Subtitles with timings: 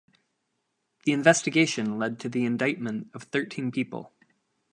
[1.03, 4.11] The investigation led to the indictment of thirteen people.